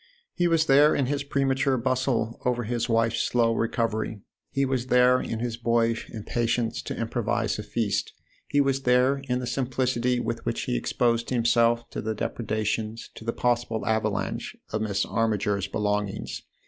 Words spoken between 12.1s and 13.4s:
depredations, to the